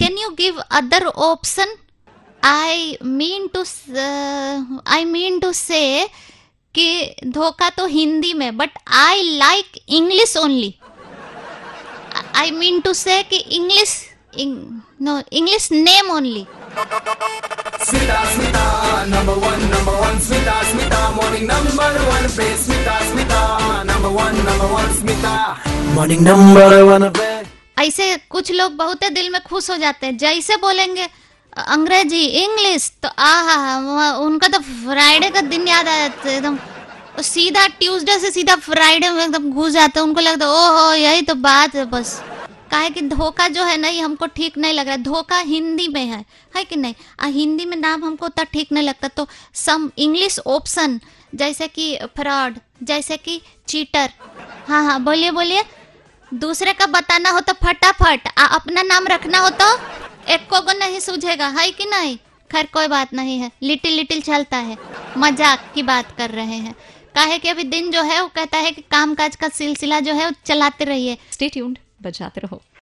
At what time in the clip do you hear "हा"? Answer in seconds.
33.42-34.10